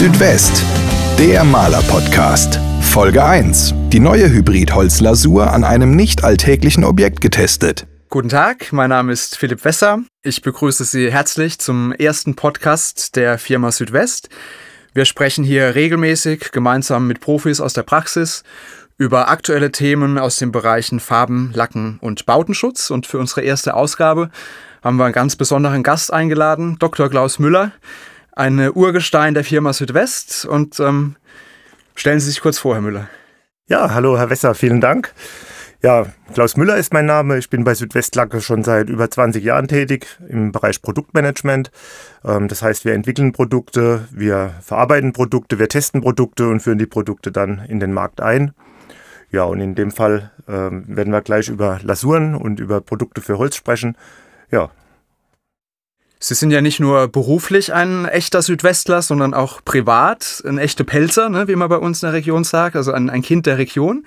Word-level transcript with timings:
Südwest, 0.00 0.64
der 1.18 1.44
Maler-Podcast. 1.44 2.58
Folge 2.80 3.22
1. 3.22 3.74
Die 3.90 4.00
neue 4.00 4.30
Hybrid-Holzlasur 4.30 5.52
an 5.52 5.62
einem 5.62 5.94
nicht 5.94 6.24
alltäglichen 6.24 6.84
Objekt 6.84 7.20
getestet. 7.20 7.86
Guten 8.08 8.30
Tag, 8.30 8.72
mein 8.72 8.88
Name 8.88 9.12
ist 9.12 9.36
Philipp 9.36 9.62
Wesser. 9.62 10.00
Ich 10.22 10.40
begrüße 10.40 10.84
Sie 10.84 11.12
herzlich 11.12 11.58
zum 11.58 11.92
ersten 11.92 12.34
Podcast 12.34 13.14
der 13.14 13.36
Firma 13.36 13.72
Südwest. 13.72 14.30
Wir 14.94 15.04
sprechen 15.04 15.44
hier 15.44 15.74
regelmäßig 15.74 16.50
gemeinsam 16.50 17.06
mit 17.06 17.20
Profis 17.20 17.60
aus 17.60 17.74
der 17.74 17.82
Praxis 17.82 18.42
über 18.96 19.28
aktuelle 19.28 19.70
Themen 19.70 20.16
aus 20.16 20.36
den 20.36 20.50
Bereichen 20.50 20.98
Farben, 20.98 21.52
Lacken 21.52 21.98
und 22.00 22.24
Bautenschutz. 22.24 22.88
Und 22.88 23.06
für 23.06 23.18
unsere 23.18 23.42
erste 23.42 23.74
Ausgabe 23.74 24.30
haben 24.82 24.96
wir 24.96 25.04
einen 25.04 25.12
ganz 25.12 25.36
besonderen 25.36 25.82
Gast 25.82 26.10
eingeladen, 26.10 26.76
Dr. 26.78 27.10
Klaus 27.10 27.38
Müller, 27.38 27.72
ein 28.32 28.70
Urgestein 28.74 29.34
der 29.34 29.44
Firma 29.44 29.72
Südwest. 29.72 30.44
Und 30.44 30.80
ähm, 30.80 31.16
stellen 31.94 32.20
Sie 32.20 32.30
sich 32.30 32.40
kurz 32.40 32.58
vor, 32.58 32.74
Herr 32.74 32.82
Müller. 32.82 33.08
Ja, 33.68 33.94
hallo, 33.94 34.18
Herr 34.18 34.30
Wesser, 34.30 34.54
vielen 34.54 34.80
Dank. 34.80 35.14
Ja, 35.82 36.06
Klaus 36.34 36.58
Müller 36.58 36.76
ist 36.76 36.92
mein 36.92 37.06
Name. 37.06 37.38
Ich 37.38 37.48
bin 37.48 37.64
bei 37.64 37.72
Südwestlacke 37.72 38.42
schon 38.42 38.64
seit 38.64 38.90
über 38.90 39.10
20 39.10 39.42
Jahren 39.42 39.66
tätig 39.66 40.06
im 40.28 40.52
Bereich 40.52 40.82
Produktmanagement. 40.82 41.70
Ähm, 42.22 42.48
das 42.48 42.62
heißt, 42.62 42.84
wir 42.84 42.92
entwickeln 42.92 43.32
Produkte, 43.32 44.06
wir 44.10 44.52
verarbeiten 44.60 45.14
Produkte, 45.14 45.58
wir 45.58 45.68
testen 45.68 46.02
Produkte 46.02 46.48
und 46.48 46.60
führen 46.60 46.76
die 46.76 46.86
Produkte 46.86 47.32
dann 47.32 47.64
in 47.66 47.80
den 47.80 47.94
Markt 47.94 48.20
ein. 48.20 48.52
Ja, 49.30 49.44
und 49.44 49.60
in 49.60 49.74
dem 49.74 49.90
Fall 49.90 50.32
ähm, 50.48 50.84
werden 50.86 51.12
wir 51.12 51.22
gleich 51.22 51.48
über 51.48 51.78
Lasuren 51.82 52.34
und 52.34 52.60
über 52.60 52.82
Produkte 52.82 53.22
für 53.22 53.38
Holz 53.38 53.56
sprechen. 53.56 53.96
Ja. 54.50 54.70
Sie 56.22 56.34
sind 56.34 56.50
ja 56.50 56.60
nicht 56.60 56.80
nur 56.80 57.08
beruflich 57.08 57.72
ein 57.72 58.04
echter 58.04 58.42
Südwestler, 58.42 59.00
sondern 59.00 59.32
auch 59.32 59.64
privat 59.64 60.42
ein 60.46 60.58
echter 60.58 60.84
Pelzer, 60.84 61.30
ne, 61.30 61.48
wie 61.48 61.56
man 61.56 61.70
bei 61.70 61.78
uns 61.78 62.02
in 62.02 62.08
der 62.08 62.12
Region 62.12 62.44
sagt, 62.44 62.76
also 62.76 62.92
ein, 62.92 63.08
ein 63.08 63.22
Kind 63.22 63.46
der 63.46 63.56
Region. 63.56 64.04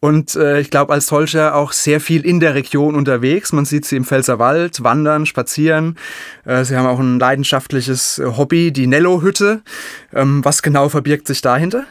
Und 0.00 0.34
äh, 0.34 0.58
ich 0.60 0.70
glaube, 0.70 0.92
als 0.92 1.06
solcher 1.06 1.54
auch 1.54 1.70
sehr 1.70 2.00
viel 2.00 2.26
in 2.26 2.40
der 2.40 2.54
Region 2.54 2.96
unterwegs. 2.96 3.52
Man 3.52 3.64
sieht 3.64 3.84
sie 3.84 3.96
im 3.96 4.04
Pfälzerwald 4.04 4.82
wandern, 4.82 5.24
spazieren. 5.24 5.96
Äh, 6.44 6.64
sie 6.64 6.76
haben 6.76 6.86
auch 6.86 6.98
ein 6.98 7.18
leidenschaftliches 7.20 8.20
Hobby, 8.24 8.72
die 8.72 8.88
Nello-Hütte. 8.88 9.62
Ähm, 10.12 10.44
was 10.44 10.62
genau 10.62 10.88
verbirgt 10.88 11.28
sich 11.28 11.42
dahinter? 11.42 11.86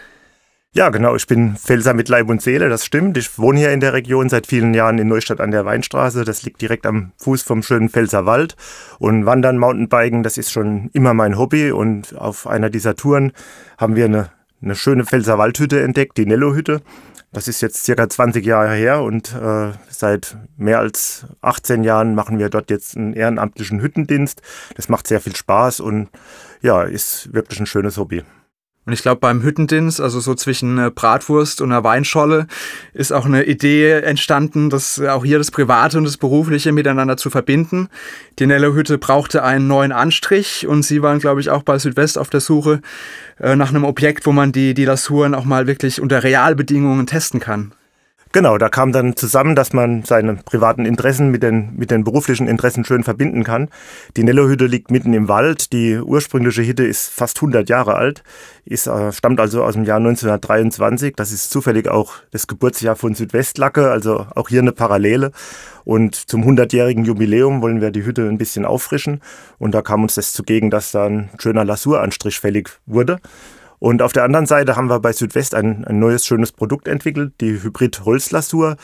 Ja, 0.77 0.89
genau. 0.89 1.15
Ich 1.15 1.25
bin 1.25 1.55
Pfälzer 1.55 1.93
mit 1.93 2.09
Leib 2.09 2.29
und 2.29 2.41
Seele, 2.41 2.67
das 2.67 2.85
stimmt. 2.85 3.15
Ich 3.15 3.39
wohne 3.39 3.59
hier 3.59 3.71
in 3.71 3.79
der 3.79 3.93
Region 3.93 4.27
seit 4.27 4.45
vielen 4.45 4.73
Jahren 4.73 4.97
in 4.97 5.07
Neustadt 5.07 5.39
an 5.39 5.51
der 5.51 5.63
Weinstraße. 5.63 6.25
Das 6.25 6.43
liegt 6.43 6.61
direkt 6.61 6.85
am 6.85 7.13
Fuß 7.17 7.43
vom 7.43 7.63
schönen 7.63 7.87
Pfälzer 7.87 8.25
Wald. 8.25 8.57
Und 8.99 9.25
Wandern, 9.25 9.57
Mountainbiken, 9.57 10.21
das 10.21 10.37
ist 10.37 10.51
schon 10.51 10.89
immer 10.91 11.13
mein 11.13 11.37
Hobby. 11.37 11.71
Und 11.71 12.17
auf 12.17 12.45
einer 12.45 12.69
dieser 12.69 12.97
Touren 12.97 13.31
haben 13.77 13.95
wir 13.95 14.03
eine, 14.03 14.31
eine 14.61 14.75
schöne 14.75 15.05
Pfälzer 15.05 15.37
Waldhütte 15.37 15.81
entdeckt, 15.81 16.17
die 16.17 16.25
Nello-Hütte. 16.25 16.81
Das 17.31 17.47
ist 17.47 17.61
jetzt 17.61 17.85
circa 17.85 18.09
20 18.09 18.45
Jahre 18.45 18.73
her 18.73 19.01
und 19.01 19.33
äh, 19.33 19.71
seit 19.89 20.35
mehr 20.57 20.79
als 20.79 21.25
18 21.39 21.85
Jahren 21.85 22.15
machen 22.15 22.37
wir 22.37 22.49
dort 22.49 22.69
jetzt 22.69 22.97
einen 22.97 23.13
ehrenamtlichen 23.13 23.79
Hüttendienst. 23.79 24.41
Das 24.75 24.89
macht 24.89 25.07
sehr 25.07 25.21
viel 25.21 25.37
Spaß 25.37 25.79
und 25.79 26.09
ja, 26.61 26.83
ist 26.83 27.33
wirklich 27.33 27.61
ein 27.61 27.65
schönes 27.65 27.95
Hobby. 27.97 28.23
Und 28.85 28.93
ich 28.93 29.01
glaube, 29.01 29.19
beim 29.19 29.41
Hüttendienst, 29.41 29.99
also 29.99 30.19
so 30.19 30.35
zwischen 30.35 30.77
äh, 30.77 30.91
Bratwurst 30.93 31.59
und 31.61 31.71
einer 31.71 31.83
Weinscholle, 31.83 32.45
ist 32.93 33.11
auch 33.11 33.25
eine 33.25 33.45
Idee 33.45 34.01
entstanden, 34.01 34.69
das 34.69 34.99
äh, 34.99 35.07
auch 35.09 35.25
hier 35.25 35.39
das 35.39 35.49
Private 35.49 35.97
und 35.97 36.03
das 36.03 36.17
Berufliche 36.17 36.71
miteinander 36.71 37.17
zu 37.17 37.31
verbinden. 37.31 37.89
Die 38.37 38.45
Nello-Hütte 38.45 38.99
brauchte 38.99 39.43
einen 39.43 39.67
neuen 39.67 39.91
Anstrich 39.91 40.67
und 40.67 40.83
Sie 40.83 41.01
waren, 41.01 41.19
glaube 41.19 41.41
ich, 41.41 41.49
auch 41.49 41.63
bei 41.63 41.79
Südwest 41.79 42.19
auf 42.19 42.29
der 42.29 42.41
Suche 42.41 42.81
äh, 43.39 43.55
nach 43.55 43.69
einem 43.69 43.85
Objekt, 43.85 44.27
wo 44.27 44.31
man 44.31 44.51
die, 44.51 44.75
die 44.75 44.85
Lasuren 44.85 45.33
auch 45.33 45.45
mal 45.45 45.65
wirklich 45.65 45.99
unter 45.99 46.23
Realbedingungen 46.23 47.07
testen 47.07 47.39
kann. 47.39 47.73
Genau, 48.35 48.57
da 48.57 48.67
kam 48.67 48.91
dann 48.91 49.15
zusammen, 49.15 49.55
dass 49.55 49.71
man 49.71 50.03
seine 50.03 50.35
privaten 50.35 50.85
Interessen 50.85 51.31
mit 51.31 51.41
den, 51.41 51.73
mit 51.77 51.89
den 51.89 52.03
beruflichen 52.03 52.49
Interessen 52.49 52.83
schön 52.83 53.05
verbinden 53.05 53.45
kann. 53.45 53.69
Die 54.17 54.25
Nello-Hütte 54.25 54.65
liegt 54.65 54.91
mitten 54.91 55.13
im 55.13 55.29
Wald. 55.29 55.71
Die 55.71 55.97
ursprüngliche 55.97 56.67
Hütte 56.67 56.83
ist 56.83 57.07
fast 57.07 57.37
100 57.37 57.69
Jahre 57.69 57.95
alt, 57.95 58.23
ist, 58.65 58.87
äh, 58.87 59.13
stammt 59.13 59.39
also 59.39 59.63
aus 59.63 59.75
dem 59.75 59.85
Jahr 59.85 59.99
1923. 59.99 61.15
Das 61.15 61.31
ist 61.31 61.49
zufällig 61.49 61.87
auch 61.87 62.15
das 62.31 62.45
Geburtsjahr 62.45 62.97
von 62.97 63.15
Südwestlacke, 63.15 63.89
also 63.89 64.27
auch 64.35 64.49
hier 64.49 64.59
eine 64.59 64.73
Parallele. 64.73 65.31
Und 65.85 66.15
zum 66.15 66.43
100-jährigen 66.43 67.05
Jubiläum 67.05 67.61
wollen 67.61 67.79
wir 67.79 67.91
die 67.91 68.03
Hütte 68.03 68.27
ein 68.27 68.37
bisschen 68.37 68.65
auffrischen. 68.65 69.21
Und 69.59 69.73
da 69.73 69.81
kam 69.81 70.03
uns 70.03 70.15
das 70.15 70.33
zugegen, 70.33 70.69
dass 70.69 70.91
da 70.91 71.05
ein 71.05 71.29
schöner 71.39 71.63
Lasuranstrich 71.63 72.41
fällig 72.41 72.69
wurde. 72.85 73.21
Und 73.85 74.01
auf 74.01 74.13
der 74.13 74.23
anderen 74.23 74.47
Seite 74.47 74.75
haben 74.77 74.89
wir 74.89 74.99
bei 74.99 75.13
Südwest 75.13 75.53
ein, 75.53 75.85
ein 75.85 75.99
neues 75.99 76.25
schönes 76.25 76.51
Produkt 76.51 76.87
entwickelt, 76.87 77.33
die 77.39 77.61
Hybrid-Holz-Lasur. 77.61 78.77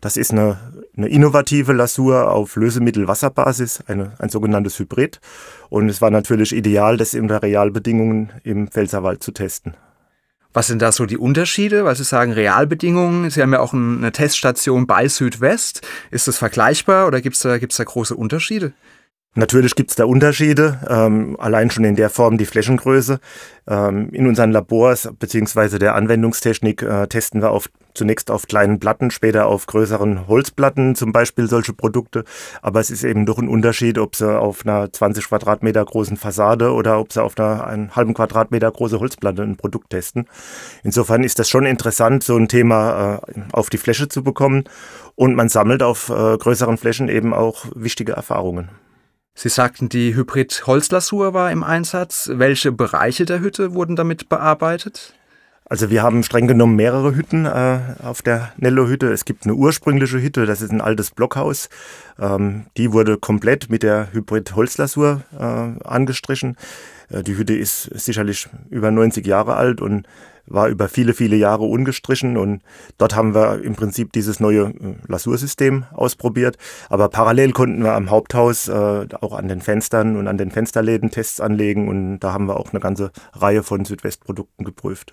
Das 0.00 0.16
ist 0.16 0.32
eine, 0.32 0.58
eine, 0.96 1.06
innovative 1.06 1.72
Lasur 1.72 2.32
auf 2.32 2.56
Lösemittel-Wasserbasis, 2.56 3.84
ein 3.86 4.28
sogenanntes 4.28 4.76
Hybrid. 4.80 5.20
Und 5.68 5.88
es 5.88 6.02
war 6.02 6.10
natürlich 6.10 6.52
ideal, 6.52 6.96
das 6.96 7.14
unter 7.14 7.40
Realbedingungen 7.40 8.32
im 8.42 8.66
Pfälzerwald 8.66 9.22
zu 9.22 9.30
testen. 9.30 9.74
Was 10.52 10.66
sind 10.66 10.82
da 10.82 10.90
so 10.90 11.06
die 11.06 11.18
Unterschiede? 11.18 11.84
Weil 11.84 11.94
Sie 11.94 12.02
sagen 12.02 12.32
Realbedingungen. 12.32 13.30
Sie 13.30 13.40
haben 13.42 13.52
ja 13.52 13.60
auch 13.60 13.74
eine 13.74 14.10
Teststation 14.10 14.88
bei 14.88 15.06
Südwest. 15.06 15.86
Ist 16.10 16.26
das 16.26 16.36
vergleichbar 16.36 17.06
oder 17.06 17.20
gibt 17.20 17.36
es 17.36 17.42
da, 17.42 17.58
gibt's 17.58 17.76
da 17.76 17.84
große 17.84 18.16
Unterschiede? 18.16 18.72
Natürlich 19.38 19.76
gibt 19.76 19.90
es 19.90 19.96
da 19.96 20.04
Unterschiede, 20.04 20.80
ähm, 20.88 21.36
allein 21.38 21.70
schon 21.70 21.84
in 21.84 21.94
der 21.94 22.10
Form 22.10 22.38
die 22.38 22.44
Flächengröße. 22.44 23.20
Ähm, 23.68 24.08
in 24.10 24.26
unseren 24.26 24.50
Labors 24.50 25.10
bzw. 25.16 25.78
der 25.78 25.94
Anwendungstechnik 25.94 26.82
äh, 26.82 27.06
testen 27.06 27.40
wir 27.40 27.52
auf, 27.52 27.68
zunächst 27.94 28.32
auf 28.32 28.48
kleinen 28.48 28.80
Platten, 28.80 29.12
später 29.12 29.46
auf 29.46 29.66
größeren 29.66 30.26
Holzplatten 30.26 30.96
zum 30.96 31.12
Beispiel 31.12 31.46
solche 31.46 31.72
Produkte. 31.72 32.24
Aber 32.62 32.80
es 32.80 32.90
ist 32.90 33.04
eben 33.04 33.26
doch 33.26 33.38
ein 33.38 33.46
Unterschied, 33.46 33.98
ob 33.98 34.16
sie 34.16 34.28
auf 34.28 34.66
einer 34.66 34.92
20 34.92 35.28
Quadratmeter 35.28 35.84
großen 35.84 36.16
Fassade 36.16 36.72
oder 36.72 36.98
ob 36.98 37.12
sie 37.12 37.22
auf 37.22 37.38
einer 37.38 37.64
einen 37.64 37.94
halben 37.94 38.14
Quadratmeter 38.14 38.72
große 38.72 38.98
Holzplatte 38.98 39.42
ein 39.42 39.54
Produkt 39.54 39.90
testen. 39.90 40.26
Insofern 40.82 41.22
ist 41.22 41.38
das 41.38 41.48
schon 41.48 41.64
interessant, 41.64 42.24
so 42.24 42.36
ein 42.36 42.48
Thema 42.48 43.20
äh, 43.22 43.40
auf 43.52 43.70
die 43.70 43.78
Fläche 43.78 44.08
zu 44.08 44.24
bekommen. 44.24 44.64
Und 45.14 45.36
man 45.36 45.48
sammelt 45.48 45.84
auf 45.84 46.08
äh, 46.08 46.36
größeren 46.36 46.76
Flächen 46.76 47.08
eben 47.08 47.32
auch 47.32 47.66
wichtige 47.76 48.14
Erfahrungen. 48.14 48.68
Sie 49.40 49.50
sagten, 49.50 49.88
die 49.88 50.16
Hybrid-Holzlasur 50.16 51.32
war 51.32 51.52
im 51.52 51.62
Einsatz. 51.62 52.28
Welche 52.34 52.72
Bereiche 52.72 53.24
der 53.24 53.38
Hütte 53.38 53.72
wurden 53.72 53.94
damit 53.94 54.28
bearbeitet? 54.28 55.14
Also 55.70 55.90
wir 55.90 56.02
haben 56.02 56.22
streng 56.22 56.46
genommen 56.46 56.76
mehrere 56.76 57.14
Hütten 57.14 57.44
äh, 57.44 57.80
auf 58.02 58.22
der 58.22 58.52
Nello-Hütte. 58.56 59.12
Es 59.12 59.26
gibt 59.26 59.44
eine 59.44 59.54
ursprüngliche 59.54 60.20
Hütte, 60.20 60.46
das 60.46 60.62
ist 60.62 60.70
ein 60.70 60.80
altes 60.80 61.10
Blockhaus. 61.10 61.68
Ähm, 62.18 62.66
die 62.78 62.92
wurde 62.92 63.18
komplett 63.18 63.68
mit 63.68 63.82
der 63.82 64.08
Hybrid-Holzlasur 64.12 65.22
äh, 65.38 65.84
angestrichen. 65.84 66.56
Äh, 67.10 67.22
die 67.22 67.36
Hütte 67.36 67.54
ist 67.54 67.82
sicherlich 67.82 68.48
über 68.70 68.90
90 68.90 69.26
Jahre 69.26 69.56
alt 69.56 69.82
und 69.82 70.06
war 70.46 70.68
über 70.68 70.88
viele, 70.88 71.12
viele 71.12 71.36
Jahre 71.36 71.64
ungestrichen 71.64 72.38
und 72.38 72.62
dort 72.96 73.14
haben 73.14 73.34
wir 73.34 73.62
im 73.62 73.74
Prinzip 73.74 74.12
dieses 74.12 74.40
neue 74.40 74.68
äh, 74.68 74.94
Lasursystem 75.06 75.84
ausprobiert. 75.92 76.56
Aber 76.88 77.10
parallel 77.10 77.52
konnten 77.52 77.82
wir 77.82 77.92
am 77.92 78.08
Haupthaus 78.08 78.68
äh, 78.68 79.06
auch 79.20 79.34
an 79.34 79.48
den 79.48 79.60
Fenstern 79.60 80.16
und 80.16 80.28
an 80.28 80.38
den 80.38 80.50
Fensterläden 80.50 81.10
Tests 81.10 81.42
anlegen 81.42 81.88
und 81.88 82.20
da 82.20 82.32
haben 82.32 82.46
wir 82.46 82.58
auch 82.58 82.70
eine 82.72 82.80
ganze 82.80 83.10
Reihe 83.34 83.62
von 83.62 83.84
Südwestprodukten 83.84 84.64
geprüft. 84.64 85.12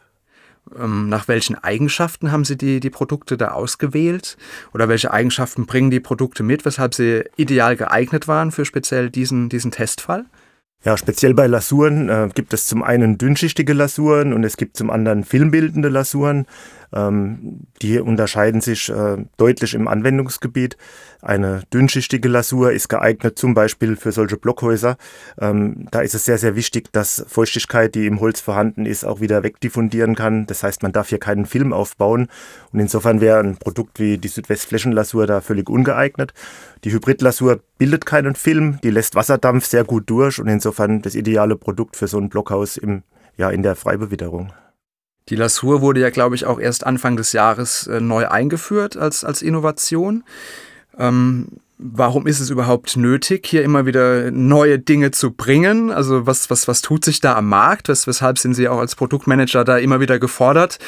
Ähm, 0.77 1.09
nach 1.09 1.27
welchen 1.27 1.55
Eigenschaften 1.55 2.31
haben 2.31 2.45
Sie 2.45 2.57
die, 2.57 2.79
die 2.79 2.89
Produkte 2.89 3.37
da 3.37 3.49
ausgewählt? 3.49 4.37
Oder 4.73 4.89
welche 4.89 5.11
Eigenschaften 5.11 5.65
bringen 5.65 5.91
die 5.91 5.99
Produkte 5.99 6.43
mit, 6.43 6.65
weshalb 6.65 6.93
sie 6.93 7.23
ideal 7.35 7.75
geeignet 7.75 8.27
waren 8.27 8.51
für 8.51 8.65
speziell 8.65 9.09
diesen, 9.09 9.49
diesen 9.49 9.71
Testfall? 9.71 10.25
Ja, 10.85 10.97
speziell 10.97 11.33
bei 11.33 11.47
Lasuren 11.47 12.09
äh, 12.09 12.29
gibt 12.33 12.53
es 12.53 12.67
zum 12.67 12.83
einen 12.83 13.17
dünnschichtige 13.17 13.73
Lasuren 13.73 14.33
und 14.33 14.44
es 14.44 14.56
gibt 14.56 14.77
zum 14.77 14.91
anderen 14.91 15.23
filmbildende 15.23 15.89
Lasuren. 15.89 16.45
Ähm, 16.94 17.61
die 17.81 18.00
unterscheiden 18.00 18.61
sich 18.61 18.89
äh, 18.89 19.18
deutlich 19.38 19.73
im 19.73 19.88
Anwendungsgebiet. 19.88 20.77
Eine 21.25 21.63
dünnschichtige 21.74 22.30
Lasur 22.30 22.72
ist 22.72 22.88
geeignet 22.88 23.39
zum 23.39 23.56
Beispiel 23.56 23.95
für 23.95 24.12
solche 24.12 24.38
Blockhäuser. 24.38 24.95
Ähm, 25.42 25.88
da 25.89 26.01
ist 26.01 26.13
es 26.13 26.24
sehr, 26.24 26.38
sehr 26.38 26.56
wichtig, 26.56 26.94
dass 26.94 27.25
Feuchtigkeit, 27.27 27.95
die 27.95 28.06
im 28.06 28.19
Holz 28.19 28.42
vorhanden 28.42 28.86
ist, 28.86 29.06
auch 29.06 29.22
wieder 29.22 29.42
wegdiffundieren 29.42 30.13
kann. 30.13 30.45
Das 30.45 30.62
heißt, 30.62 30.83
man 30.83 30.92
darf 30.92 31.10
hier 31.10 31.18
keinen 31.18 31.48
Film 31.48 31.74
aufbauen. 31.74 32.27
Und 32.72 32.80
insofern 32.80 33.22
wäre 33.22 33.39
ein 33.39 33.57
Produkt 33.57 34.00
wie 34.00 34.19
die 34.19 34.27
Südwestflächenlasur 34.27 35.25
da 35.25 35.42
völlig 35.42 35.68
ungeeignet. 35.68 36.31
Die 36.83 36.92
Hybridlasur 36.92 37.60
bildet 37.80 38.06
keinen 38.06 38.36
Film, 38.36 38.78
die 38.83 38.92
lässt 38.92 39.16
Wasserdampf 39.16 39.66
sehr 39.66 39.83
gut 39.83 40.07
durch 40.12 40.39
und 40.39 40.48
insofern 40.48 41.01
das 41.01 41.16
ideale 41.16 41.56
Produkt 41.56 41.95
für 41.95 42.07
so 42.07 42.19
ein 42.19 42.30
Blockhaus 42.30 42.78
im, 42.78 43.01
ja, 43.36 43.50
in 43.50 43.63
der 43.63 43.75
Freibewitterung. 43.75 44.54
Die 45.30 45.36
Lasur 45.36 45.81
wurde 45.81 46.01
ja, 46.01 46.12
glaube 46.12 46.36
ich, 46.36 46.45
auch 46.45 46.60
erst 46.60 46.86
Anfang 46.86 47.18
des 47.18 47.33
Jahres 47.33 47.88
äh, 47.88 48.00
neu 48.00 48.28
eingeführt 48.28 48.95
als, 48.95 49.24
als 49.24 49.42
Innovation. 49.42 50.24
Ähm, 50.97 51.47
Warum 51.77 52.25
ist 52.25 52.39
es 52.39 52.50
überhaupt 52.50 52.95
nötig, 52.95 53.45
hier 53.47 53.62
immer 53.62 53.86
wieder 53.86 54.31
neue 54.31 54.80
Dinge 54.80 55.12
zu 55.12 55.31
bringen? 55.31 55.92
Also 55.92 56.25
was, 56.25 56.50
was, 56.50 56.69
was 56.69 56.81
tut 56.81 57.03
sich 57.03 57.19
da 57.19 57.36
am 57.36 57.50
Markt? 57.50 57.89
Wes, 57.89 58.07
weshalb 58.07 58.39
sind 58.39 58.53
Sie 58.53 58.69
auch 58.69 58.80
als 58.80 58.95
Produktmanager 58.95 59.65
da 59.65 59.77
immer 59.77 60.00
wieder 60.00 60.18
gefordert, 60.18 60.80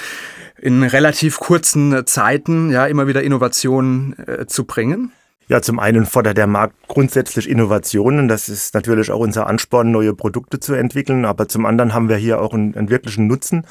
in 0.58 0.84
relativ 0.84 1.40
kurzen 1.40 2.06
Zeiten 2.06 2.70
ja 2.72 2.86
immer 2.86 3.06
wieder 3.06 3.22
Innovationen 3.22 4.16
äh, 4.28 4.46
zu 4.46 4.64
bringen? 4.64 5.12
Ja, 5.50 5.62
zum 5.62 5.78
einen 5.78 6.06
fordert 6.06 6.38
der 6.38 6.48
Markt 6.48 6.76
grundsätzlich 6.88 7.50
Innovationen. 7.50 8.30
Das 8.30 8.48
ist 8.48 8.74
natürlich 8.74 9.12
auch 9.12 9.20
unser 9.20 9.48
Ansporn, 9.48 9.92
neue 9.92 10.14
Produkte 10.14 10.62
zu 10.62 10.74
entwickeln. 10.74 11.26
Aber 11.26 11.50
zum 11.50 11.66
anderen 11.66 11.94
haben 11.94 12.08
wir 12.08 12.18
hier 12.18 12.42
auch 12.42 12.54
einen, 12.54 12.76
einen 12.76 12.90
wirklichen 12.90 13.28
Nutzen. 13.28 13.66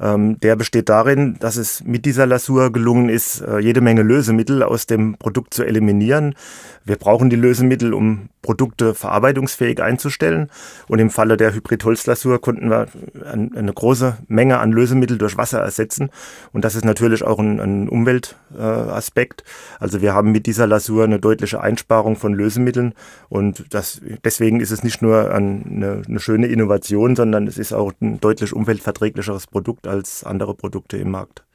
Ähm, 0.00 0.38
der 0.40 0.56
besteht 0.56 0.88
darin, 0.88 1.36
dass 1.40 1.56
es 1.56 1.82
mit 1.84 2.04
dieser 2.04 2.26
Lasur 2.26 2.72
gelungen 2.72 3.08
ist, 3.08 3.40
äh, 3.40 3.58
jede 3.58 3.80
Menge 3.80 4.02
Lösemittel 4.02 4.62
aus 4.62 4.86
dem 4.86 5.16
Produkt 5.16 5.54
zu 5.54 5.64
eliminieren. 5.64 6.34
Wir 6.84 6.96
brauchen 6.96 7.30
die 7.30 7.36
Lösemittel, 7.36 7.94
um 7.94 8.28
Produkte 8.46 8.94
verarbeitungsfähig 8.94 9.82
einzustellen. 9.82 10.48
Und 10.86 11.00
im 11.00 11.10
Falle 11.10 11.36
der 11.36 11.52
Hybrid-Holzlasur 11.52 12.40
konnten 12.40 12.70
wir 12.70 12.86
eine 13.24 13.72
große 13.72 14.18
Menge 14.28 14.58
an 14.58 14.70
Lösemittel 14.70 15.18
durch 15.18 15.36
Wasser 15.36 15.58
ersetzen. 15.58 16.10
Und 16.52 16.64
das 16.64 16.76
ist 16.76 16.84
natürlich 16.84 17.24
auch 17.24 17.40
ein, 17.40 17.58
ein 17.58 17.88
Umweltaspekt. 17.88 19.42
also 19.80 20.00
wir 20.00 20.14
haben 20.14 20.30
mit 20.30 20.46
dieser 20.46 20.68
Lasur 20.68 21.02
eine 21.02 21.18
deutliche 21.18 21.60
Einsparung 21.60 22.14
von 22.14 22.34
Lösemitteln. 22.34 22.94
Und 23.28 23.74
das, 23.74 24.00
deswegen 24.24 24.60
ist 24.60 24.70
es 24.70 24.84
nicht 24.84 25.02
nur 25.02 25.32
eine, 25.32 26.02
eine 26.06 26.20
schöne 26.20 26.46
Innovation, 26.46 27.16
sondern 27.16 27.48
es 27.48 27.58
ist 27.58 27.72
auch 27.72 27.92
ein 28.00 28.20
deutlich 28.20 28.52
umweltverträglicheres 28.52 29.48
Produkt 29.48 29.88
als 29.88 30.22
andere 30.22 30.54
Produkte 30.54 30.98
im 30.98 31.10
Markt. 31.10 31.45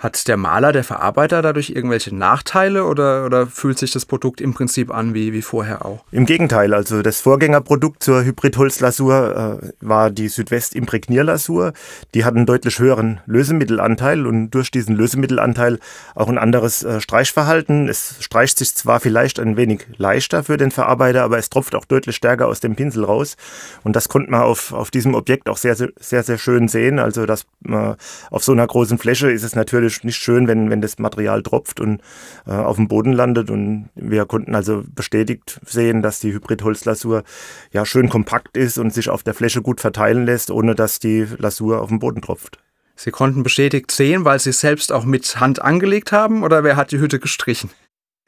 Hat 0.00 0.26
der 0.28 0.38
Maler, 0.38 0.72
der 0.72 0.82
Verarbeiter 0.82 1.42
dadurch 1.42 1.68
irgendwelche 1.68 2.14
Nachteile 2.14 2.86
oder, 2.86 3.26
oder 3.26 3.46
fühlt 3.46 3.78
sich 3.78 3.92
das 3.92 4.06
Produkt 4.06 4.40
im 4.40 4.54
Prinzip 4.54 4.90
an 4.90 5.12
wie, 5.12 5.34
wie 5.34 5.42
vorher 5.42 5.84
auch? 5.84 6.02
Im 6.10 6.24
Gegenteil, 6.24 6.72
also 6.72 7.02
das 7.02 7.20
Vorgängerprodukt 7.20 8.02
zur 8.02 8.24
Hybridholzlasur 8.24 9.60
äh, 9.62 9.72
war 9.82 10.10
die 10.10 10.28
Südwest 10.28 10.74
Imprägnierlasur. 10.74 11.74
Die 12.14 12.24
hat 12.24 12.34
einen 12.34 12.46
deutlich 12.46 12.78
höheren 12.78 13.20
Lösemittelanteil 13.26 14.26
und 14.26 14.52
durch 14.52 14.70
diesen 14.70 14.96
Lösemittelanteil 14.96 15.78
auch 16.14 16.30
ein 16.30 16.38
anderes 16.38 16.82
äh, 16.82 17.02
Streichverhalten. 17.02 17.86
Es 17.86 18.16
streicht 18.20 18.56
sich 18.56 18.74
zwar 18.74 19.00
vielleicht 19.00 19.38
ein 19.38 19.58
wenig 19.58 19.82
leichter 19.98 20.42
für 20.44 20.56
den 20.56 20.70
Verarbeiter, 20.70 21.24
aber 21.24 21.36
es 21.36 21.50
tropft 21.50 21.74
auch 21.74 21.84
deutlich 21.84 22.16
stärker 22.16 22.48
aus 22.48 22.60
dem 22.60 22.74
Pinsel 22.74 23.04
raus. 23.04 23.36
Und 23.84 23.96
das 23.96 24.08
konnte 24.08 24.30
man 24.30 24.40
auf, 24.40 24.72
auf 24.72 24.90
diesem 24.90 25.14
Objekt 25.14 25.50
auch 25.50 25.58
sehr, 25.58 25.76
sehr, 25.76 25.90
sehr, 26.00 26.22
sehr 26.22 26.38
schön 26.38 26.68
sehen. 26.68 26.98
Also 26.98 27.26
das, 27.26 27.44
äh, 27.68 27.94
auf 28.30 28.42
so 28.42 28.52
einer 28.52 28.66
großen 28.66 28.96
Fläche 28.96 29.30
ist 29.30 29.42
es 29.42 29.54
natürlich 29.54 29.89
natürlich 29.90 30.04
nicht 30.04 30.22
schön, 30.22 30.46
wenn, 30.46 30.70
wenn 30.70 30.80
das 30.80 30.98
Material 30.98 31.42
tropft 31.42 31.80
und 31.80 32.00
äh, 32.46 32.52
auf 32.52 32.76
dem 32.76 32.88
Boden 32.88 33.12
landet. 33.12 33.50
Und 33.50 33.90
wir 33.94 34.24
konnten 34.26 34.54
also 34.54 34.84
bestätigt 34.94 35.60
sehen, 35.66 36.02
dass 36.02 36.20
die 36.20 36.32
Hybrid-Holzlasur 36.32 37.24
ja 37.72 37.84
schön 37.84 38.08
kompakt 38.08 38.56
ist 38.56 38.78
und 38.78 38.94
sich 38.94 39.10
auf 39.10 39.22
der 39.22 39.34
Fläche 39.34 39.62
gut 39.62 39.80
verteilen 39.80 40.24
lässt, 40.24 40.50
ohne 40.50 40.74
dass 40.74 40.98
die 40.98 41.26
Lasur 41.38 41.82
auf 41.82 41.88
den 41.88 41.98
Boden 41.98 42.22
tropft. 42.22 42.58
Sie 42.96 43.10
konnten 43.10 43.42
bestätigt 43.42 43.90
sehen, 43.90 44.24
weil 44.24 44.38
Sie 44.38 44.50
es 44.50 44.60
selbst 44.60 44.92
auch 44.92 45.04
mit 45.04 45.40
Hand 45.40 45.62
angelegt 45.62 46.12
haben 46.12 46.42
oder 46.42 46.64
wer 46.64 46.76
hat 46.76 46.92
die 46.92 46.98
Hütte 46.98 47.18
gestrichen? 47.18 47.70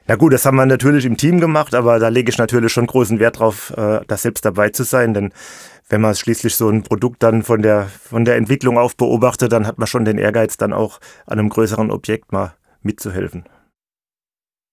Na 0.05 0.15
gut, 0.15 0.33
das 0.33 0.45
haben 0.45 0.57
wir 0.57 0.65
natürlich 0.65 1.05
im 1.05 1.15
Team 1.15 1.39
gemacht, 1.39 1.73
aber 1.73 1.97
da 1.97 2.09
lege 2.09 2.29
ich 2.29 2.37
natürlich 2.37 2.73
schon 2.73 2.87
großen 2.87 3.19
Wert 3.19 3.39
drauf, 3.39 3.73
äh, 3.77 4.01
da 4.05 4.17
selbst 4.17 4.43
dabei 4.43 4.69
zu 4.69 4.83
sein, 4.83 5.13
denn 5.13 5.31
wenn 5.87 6.01
man 6.01 6.15
schließlich 6.15 6.55
so 6.55 6.69
ein 6.69 6.83
Produkt 6.83 7.23
dann 7.23 7.43
von 7.43 7.61
der, 7.61 7.85
von 7.85 8.25
der 8.25 8.35
Entwicklung 8.35 8.77
auf 8.77 8.97
beobachtet, 8.97 9.51
dann 9.51 9.65
hat 9.67 9.77
man 9.77 9.87
schon 9.87 10.05
den 10.05 10.17
Ehrgeiz, 10.17 10.57
dann 10.57 10.73
auch 10.73 10.99
an 11.25 11.39
einem 11.39 11.49
größeren 11.49 11.91
Objekt 11.91 12.31
mal 12.31 12.55
mitzuhelfen. 12.81 13.45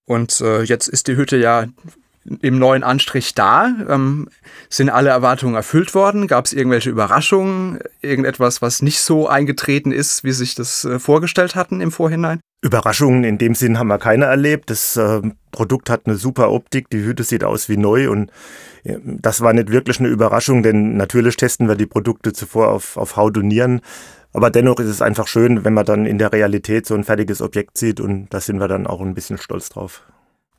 Und 0.07 0.41
äh, 0.41 0.63
jetzt 0.63 0.89
ist 0.89 1.07
die 1.07 1.17
Hütte 1.17 1.37
ja 1.37 1.67
im 2.43 2.59
neuen 2.59 2.83
Anstrich 2.83 3.35
da. 3.35 3.73
Ähm, 3.89 4.29
sind 4.69 4.91
alle 4.91 5.11
Erwartungen 5.11 5.55
erfüllt 5.55 5.95
worden? 5.95 6.27
Gab 6.27 6.47
es 6.47 6.53
irgendwelche 6.53 6.91
Überraschungen? 6.91 7.81
Irgendetwas, 8.01 8.61
was 8.63 8.83
nicht 8.83 9.01
so 9.01 9.29
eingetreten 9.29 9.93
ist, 9.93 10.25
wie 10.25 10.33
sich 10.33 10.55
das 10.55 10.85
äh, 10.85 10.99
vorgestellt 10.99 11.55
hatten 11.55 11.81
im 11.81 11.93
Vorhinein? 11.93 12.41
Überraschungen 12.63 13.25
in 13.25 13.39
dem 13.39 13.55
Sinn 13.55 13.79
haben 13.79 13.89
wir 13.89 13.99
keine 13.99 14.27
erlebt. 14.27 14.71
Das 14.71 14.97
äh, 14.97 15.23
Produkt 15.51 15.89
hat 15.89 16.03
eine 16.07 16.17
super 16.17 16.51
Optik, 16.51 16.91
die 16.91 17.03
Hütte 17.05 17.25
sieht 17.25 17.45
aus 17.45 17.69
wie 17.69 17.77
neu 17.77 18.11
und 18.11 18.31
äh, 18.85 18.99
das 19.05 19.41
war 19.41 19.53
nicht 19.53 19.71
wirklich 19.71 19.99
eine 19.99 20.09
Überraschung, 20.09 20.63
denn 20.63 20.97
natürlich 20.97 21.37
testen 21.37 21.69
wir 21.69 21.77
die 21.77 21.87
Produkte 21.87 22.33
zuvor 22.33 22.69
auf, 22.69 22.97
auf 22.97 23.17
Haut 23.17 23.39
und 23.39 23.49
Nieren. 23.49 23.81
Aber 24.33 24.51
dennoch 24.51 24.79
ist 24.79 24.89
es 24.89 25.03
einfach 25.03 25.27
schön, 25.27 25.65
wenn 25.65 25.75
man 25.75 25.87
dann 25.87 26.07
in 26.07 26.19
der 26.19 26.33
Realität 26.33 26.87
so 26.87 26.95
ein 26.95 27.05
fertiges 27.05 27.43
Objekt 27.43 27.79
sieht 27.79 27.99
und 27.99 28.29
da 28.31 28.41
sind 28.41 28.61
wir 28.61 28.69
dann 28.69 28.87
auch 28.87 29.01
ein 29.01 29.15
bisschen 29.15 29.39
stolz 29.39 29.71
drauf 29.71 30.03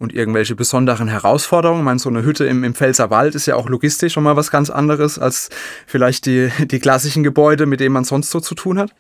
und 0.01 0.13
irgendwelche 0.15 0.56
besonderen 0.56 1.07
Herausforderungen. 1.07 1.81
Ich 1.81 1.86
meine, 1.86 2.00
so 2.00 2.09
eine 2.09 2.24
Hütte 2.24 2.45
im, 2.45 2.63
im 2.63 2.74
Pfälzerwald 2.74 3.36
ist 3.36 3.45
ja 3.45 3.56
auch 3.56 3.69
logistisch 3.69 4.13
schon 4.13 4.24
mal 4.24 4.36
was 4.36 4.50
ganz 4.50 4.71
anderes 4.71 5.19
als 5.19 5.50
vielleicht 5.86 6.25
die, 6.25 6.50
die 6.65 6.80
klassischen 6.80 7.21
Gebäude, 7.21 7.68
mit 7.68 7.80
denen 7.80 7.94
man 7.94 8.04
sonst 8.04 8.31
so 8.31 8.39
zu 8.39 8.56
tun 8.56 8.80
hat. 8.80 8.95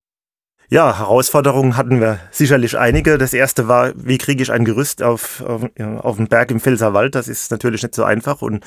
Ja, 0.73 0.97
Herausforderungen 0.97 1.75
hatten 1.75 1.99
wir 1.99 2.19
sicherlich 2.31 2.77
einige. 2.77 3.17
Das 3.17 3.33
erste 3.33 3.67
war, 3.67 3.91
wie 3.93 4.17
kriege 4.17 4.41
ich 4.41 4.53
ein 4.53 4.63
Gerüst 4.63 5.03
auf, 5.03 5.43
auf, 5.45 5.63
auf 5.77 6.15
dem 6.15 6.27
Berg 6.27 6.49
im 6.49 6.61
Pfälzerwald? 6.61 7.13
Das 7.13 7.27
ist 7.27 7.51
natürlich 7.51 7.83
nicht 7.83 7.93
so 7.93 8.05
einfach. 8.05 8.41
Und 8.41 8.63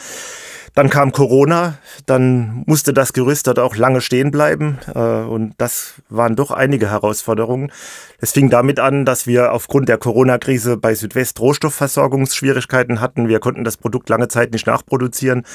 dann 0.74 0.90
kam 0.90 1.12
Corona, 1.12 1.78
dann 2.04 2.62
musste 2.66 2.92
das 2.92 3.14
Gerüst 3.14 3.46
dort 3.46 3.58
auch 3.58 3.74
lange 3.76 4.02
stehen 4.02 4.30
bleiben. 4.30 4.80
Äh, 4.94 4.98
und 4.98 5.54
das 5.56 5.94
waren 6.10 6.36
doch 6.36 6.50
einige 6.50 6.90
Herausforderungen. 6.90 7.72
Es 8.18 8.32
fing 8.32 8.50
damit 8.50 8.80
an, 8.80 9.06
dass 9.06 9.26
wir 9.26 9.52
aufgrund 9.52 9.88
der 9.88 9.96
Corona-Krise 9.96 10.76
bei 10.76 10.94
Südwest 10.94 11.40
Rohstoffversorgungsschwierigkeiten 11.40 13.00
hatten. 13.00 13.28
Wir 13.28 13.40
konnten 13.40 13.64
das 13.64 13.78
Produkt 13.78 14.10
lange 14.10 14.28
Zeit 14.28 14.52
nicht 14.52 14.66
nachproduzieren. 14.66 15.46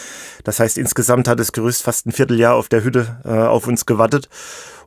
Das 0.46 0.60
heißt, 0.60 0.80
insgesamt 0.80 1.28
hat 1.28 1.40
das 1.40 1.52
Gerüst 1.52 1.84
fast 1.84 2.08
ein 2.08 2.12
Vierteljahr 2.12 2.56
auf 2.56 2.70
der 2.70 2.84
Hütte 2.84 3.20
äh, 3.24 3.30
auf 3.30 3.68
uns 3.68 3.86
gewartet. 3.86 4.30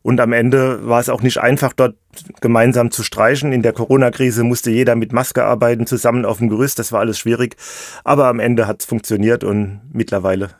Und 0.03 0.21
am 0.21 0.33
Ende 0.33 0.87
war 0.87 1.01
es 1.01 1.09
auch 1.09 1.23
nicht 1.23 1.39
einfach, 1.39 1.73
dort 1.73 1.97
gemeinsam 2.41 2.91
zu 2.91 3.03
streichen. 3.03 3.53
In 3.53 3.63
der 3.63 3.73
Corona-Krise 3.73 4.43
musste 4.43 4.71
jeder 4.71 4.97
mit 4.97 5.13
Maske 5.13 5.45
arbeiten, 5.45 5.87
zusammen 5.87 6.25
auf 6.25 6.39
dem 6.39 6.49
Gerüst. 6.49 6.79
Das 6.79 6.93
war 6.93 7.01
alles 7.01 7.19
schwierig. 7.19 7.57
Aber 8.05 8.27
am 8.27 8.41
Ende 8.41 8.67
hat 8.67 8.81
es 8.81 8.87
funktioniert 8.87 9.45
und 9.45 9.81
mittlerweile 9.93 10.51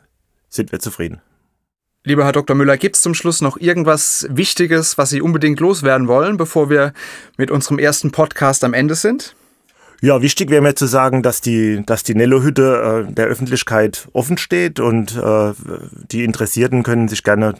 sind 0.49 0.71
wir 0.71 0.79
zufrieden. 0.79 1.21
Lieber 2.05 2.25
Herr 2.25 2.33
Dr. 2.33 2.55
Müller, 2.55 2.77
gibt 2.77 2.97
es 2.97 3.01
zum 3.01 3.13
Schluss 3.13 3.41
noch 3.41 3.57
irgendwas 3.57 4.27
Wichtiges, 4.29 4.97
was 4.97 5.09
Sie 5.09 5.21
unbedingt 5.21 5.61
loswerden 5.61 6.07
wollen, 6.09 6.35
bevor 6.35 6.69
wir 6.69 6.93
mit 7.37 7.49
unserem 7.49 7.79
ersten 7.79 8.11
Podcast 8.11 8.65
am 8.65 8.73
Ende 8.73 8.95
sind? 8.95 9.35
Ja, 10.03 10.21
wichtig 10.21 10.49
wäre 10.49 10.61
mir 10.61 10.75
zu 10.75 10.85
sagen, 10.85 11.23
dass 11.23 11.39
die, 11.39 11.81
dass 11.85 12.03
die 12.03 12.13
Nello-Hütte 12.13 13.05
äh, 13.07 13.13
der 13.13 13.27
Öffentlichkeit 13.27 14.09
offen 14.11 14.37
steht 14.37 14.81
und 14.81 15.15
äh, 15.15 15.53
die 16.11 16.25
Interessierten 16.25 16.83
können 16.83 17.07
sich 17.07 17.23
gerne 17.23 17.53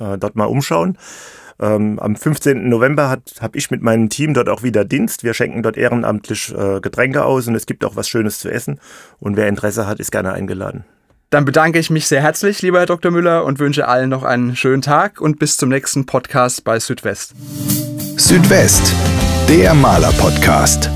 äh, 0.00 0.18
dort 0.18 0.34
mal 0.34 0.46
umschauen. 0.46 0.98
Ähm, 1.60 2.00
am 2.00 2.16
15. 2.16 2.68
November 2.68 3.18
habe 3.40 3.56
ich 3.56 3.70
mit 3.70 3.82
meinem 3.82 4.08
Team 4.08 4.34
dort 4.34 4.48
auch 4.48 4.64
wieder 4.64 4.84
Dienst. 4.84 5.22
Wir 5.22 5.32
schenken 5.32 5.62
dort 5.62 5.76
ehrenamtlich 5.76 6.52
äh, 6.52 6.80
Getränke 6.80 7.24
aus 7.24 7.46
und 7.46 7.54
es 7.54 7.66
gibt 7.66 7.84
auch 7.84 7.94
was 7.94 8.08
Schönes 8.08 8.40
zu 8.40 8.50
essen. 8.50 8.80
Und 9.20 9.36
wer 9.36 9.46
Interesse 9.46 9.86
hat, 9.86 10.00
ist 10.00 10.10
gerne 10.10 10.32
eingeladen. 10.32 10.84
Dann 11.30 11.44
bedanke 11.44 11.78
ich 11.78 11.88
mich 11.88 12.08
sehr 12.08 12.20
herzlich, 12.20 12.62
lieber 12.62 12.80
Herr 12.80 12.86
Dr. 12.86 13.12
Müller, 13.12 13.44
und 13.44 13.60
wünsche 13.60 13.86
allen 13.86 14.10
noch 14.10 14.24
einen 14.24 14.56
schönen 14.56 14.82
Tag 14.82 15.20
und 15.20 15.38
bis 15.38 15.56
zum 15.56 15.68
nächsten 15.68 16.04
Podcast 16.04 16.64
bei 16.64 16.80
Südwest. 16.80 17.36
Südwest, 18.16 18.92
der 19.48 19.72
Maler-Podcast. 19.72 20.90